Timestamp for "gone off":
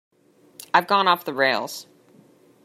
0.87-1.25